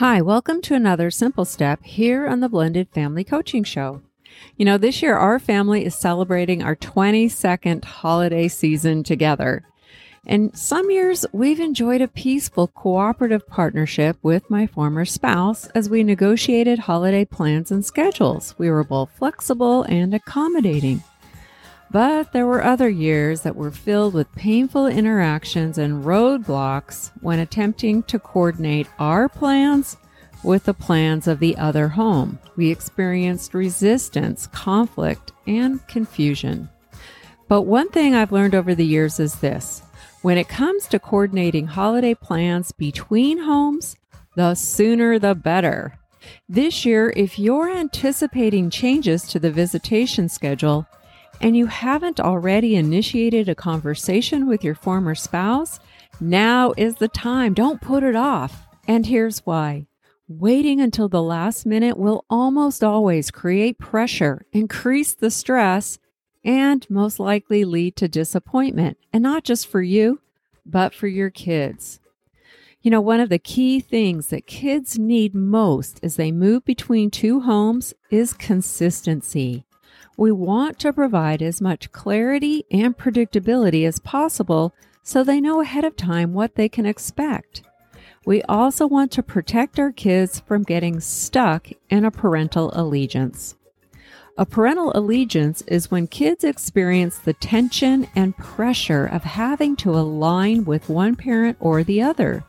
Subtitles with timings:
[0.00, 4.00] Hi, welcome to another simple step here on the Blended Family Coaching Show.
[4.56, 9.62] You know, this year our family is celebrating our 22nd holiday season together.
[10.26, 16.02] And some years we've enjoyed a peaceful cooperative partnership with my former spouse as we
[16.02, 18.54] negotiated holiday plans and schedules.
[18.56, 21.02] We were both flexible and accommodating.
[21.90, 28.04] But there were other years that were filled with painful interactions and roadblocks when attempting
[28.04, 29.96] to coordinate our plans
[30.42, 32.38] with the plans of the other home.
[32.56, 36.68] We experienced resistance, conflict, and confusion.
[37.48, 39.82] But one thing I've learned over the years is this
[40.22, 43.96] when it comes to coordinating holiday plans between homes,
[44.36, 45.98] the sooner the better.
[46.48, 50.86] This year, if you're anticipating changes to the visitation schedule,
[51.40, 55.80] and you haven't already initiated a conversation with your former spouse,
[56.20, 57.54] now is the time.
[57.54, 58.66] Don't put it off.
[58.86, 59.86] And here's why.
[60.30, 65.98] Waiting until the last minute will almost always create pressure, increase the stress,
[66.44, 68.96] and most likely lead to disappointment.
[69.12, 70.20] And not just for you,
[70.64, 71.98] but for your kids.
[72.80, 77.10] You know, one of the key things that kids need most as they move between
[77.10, 79.66] two homes is consistency
[80.20, 85.82] we want to provide as much clarity and predictability as possible so they know ahead
[85.82, 87.62] of time what they can expect.
[88.26, 93.56] We also want to protect our kids from getting stuck in a parental allegiance.
[94.36, 100.66] A parental allegiance is when kids experience the tension and pressure of having to align
[100.66, 102.44] with one parent or the other.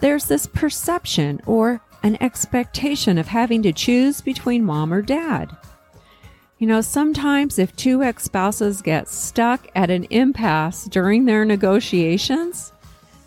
[0.00, 5.56] There's this perception or an expectation of having to choose between mom or dad.
[6.58, 12.72] You know, sometimes if two ex spouses get stuck at an impasse during their negotiations,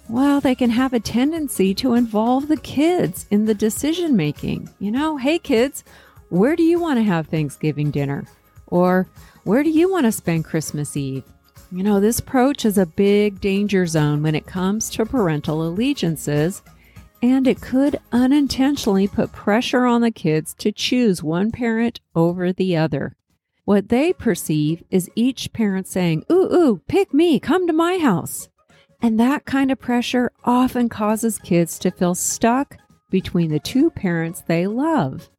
[0.09, 4.69] well, they can have a tendency to involve the kids in the decision making.
[4.79, 5.83] You know, hey kids,
[6.29, 8.25] where do you want to have Thanksgiving dinner?
[8.67, 9.07] Or
[9.43, 11.23] where do you want to spend Christmas Eve?
[11.71, 16.61] You know, this approach is a big danger zone when it comes to parental allegiances,
[17.21, 22.77] and it could unintentionally put pressure on the kids to choose one parent over the
[22.77, 23.15] other.
[23.65, 28.49] What they perceive is each parent saying, Ooh, ooh, pick me, come to my house.
[29.03, 32.77] And that kind of pressure often causes kids to feel stuck
[33.11, 35.29] between the two parents they love.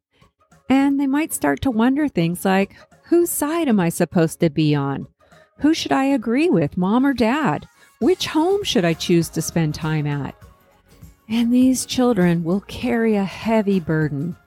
[0.69, 2.75] And they might start to wonder things like,
[3.07, 5.07] Whose side am I supposed to be on?
[5.59, 7.67] Who should I agree with, mom or dad?
[7.99, 10.35] Which home should I choose to spend time at?
[11.27, 14.37] And these children will carry a heavy burden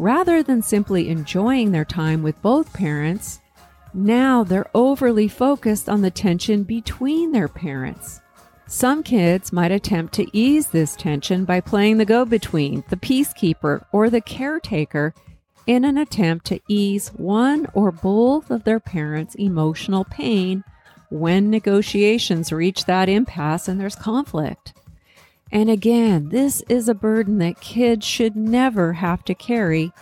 [0.00, 3.38] Rather than simply enjoying their time with both parents,
[3.92, 8.22] now they're overly focused on the tension between their parents.
[8.72, 13.84] Some kids might attempt to ease this tension by playing the go between, the peacekeeper,
[13.90, 15.12] or the caretaker
[15.66, 20.62] in an attempt to ease one or both of their parents' emotional pain
[21.10, 24.72] when negotiations reach that impasse and there's conflict.
[25.50, 29.92] And again, this is a burden that kids should never have to carry,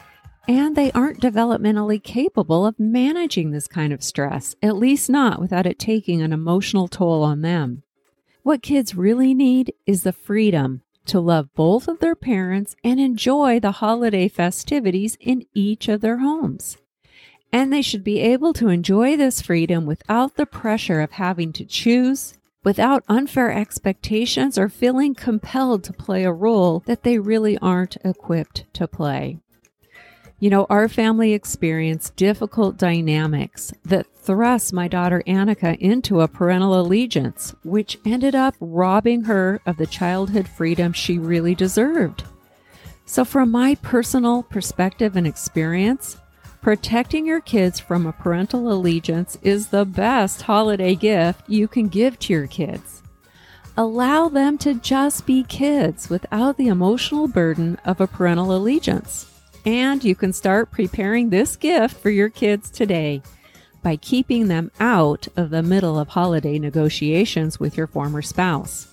[0.47, 5.65] and they aren't developmentally capable of managing this kind of stress, at least not without
[5.65, 7.83] it taking an emotional toll on them.
[8.48, 13.60] What kids really need is the freedom to love both of their parents and enjoy
[13.60, 16.78] the holiday festivities in each of their homes.
[17.53, 21.66] And they should be able to enjoy this freedom without the pressure of having to
[21.66, 27.98] choose, without unfair expectations or feeling compelled to play a role that they really aren't
[28.03, 29.41] equipped to play.
[30.41, 36.78] You know, our family experienced difficult dynamics that thrust my daughter Annika into a parental
[36.78, 42.25] allegiance, which ended up robbing her of the childhood freedom she really deserved.
[43.04, 46.19] So, from my personal perspective and experience,
[46.60, 52.19] Protecting your kids from a parental allegiance is the best holiday gift you can give
[52.19, 53.03] to your kids.
[53.77, 59.38] Allow them to just be kids without the emotional burden of a parental allegiance.
[59.65, 63.22] And you can start preparing this gift for your kids today
[63.83, 68.89] by keeping them out of the middle of holiday negotiations with your former spouse.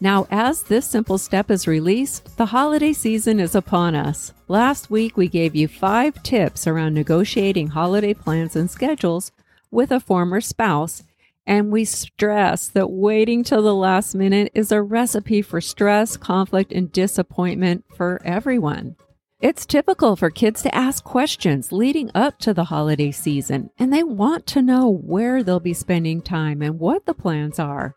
[0.00, 4.32] Now, as this simple step is released, the holiday season is upon us.
[4.48, 9.30] Last week, we gave you five tips around negotiating holiday plans and schedules
[9.70, 11.02] with a former spouse,
[11.46, 16.72] and we stress that waiting till the last minute is a recipe for stress, conflict,
[16.72, 18.96] and disappointment for everyone.
[19.40, 24.02] It's typical for kids to ask questions leading up to the holiday season, and they
[24.02, 27.94] want to know where they'll be spending time and what the plans are.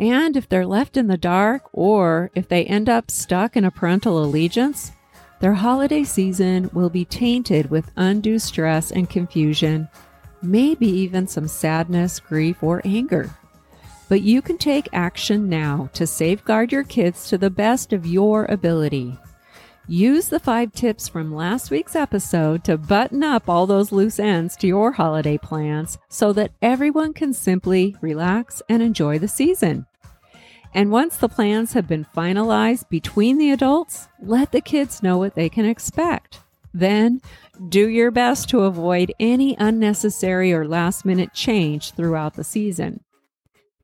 [0.00, 3.70] And if they're left in the dark or if they end up stuck in a
[3.70, 4.90] parental allegiance,
[5.38, 9.88] their holiday season will be tainted with undue stress and confusion,
[10.42, 13.30] maybe even some sadness, grief, or anger.
[14.08, 18.46] But you can take action now to safeguard your kids to the best of your
[18.46, 19.16] ability.
[19.86, 24.56] Use the five tips from last week's episode to button up all those loose ends
[24.56, 29.84] to your holiday plans so that everyone can simply relax and enjoy the season.
[30.72, 35.34] And once the plans have been finalized between the adults, let the kids know what
[35.34, 36.40] they can expect.
[36.72, 37.20] Then,
[37.68, 43.03] do your best to avoid any unnecessary or last minute change throughout the season.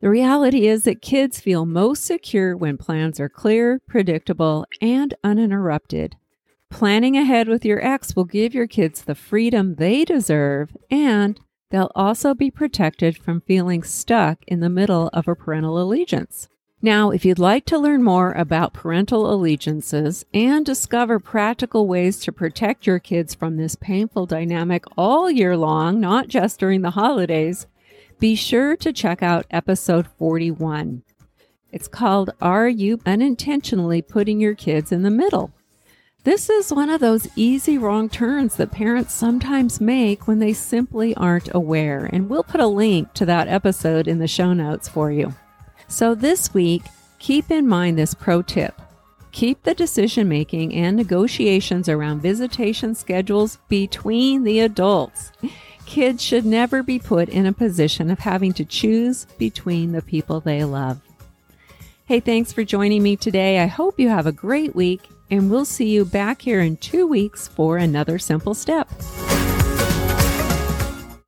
[0.00, 6.16] The reality is that kids feel most secure when plans are clear, predictable, and uninterrupted.
[6.70, 11.38] Planning ahead with your ex will give your kids the freedom they deserve, and
[11.70, 16.48] they'll also be protected from feeling stuck in the middle of a parental allegiance.
[16.80, 22.32] Now, if you'd like to learn more about parental allegiances and discover practical ways to
[22.32, 27.66] protect your kids from this painful dynamic all year long, not just during the holidays,
[28.20, 31.02] be sure to check out episode 41.
[31.72, 35.54] It's called Are You Unintentionally Putting Your Kids in the Middle?
[36.24, 41.14] This is one of those easy wrong turns that parents sometimes make when they simply
[41.14, 45.10] aren't aware, and we'll put a link to that episode in the show notes for
[45.10, 45.34] you.
[45.88, 46.82] So this week,
[47.20, 48.78] keep in mind this pro tip.
[49.32, 55.32] Keep the decision making and negotiations around visitation schedules between the adults
[55.90, 60.38] kids should never be put in a position of having to choose between the people
[60.38, 61.00] they love.
[62.06, 63.58] Hey, thanks for joining me today.
[63.58, 65.02] I hope you have a great week,
[65.32, 68.88] and we'll see you back here in two weeks for another simple step.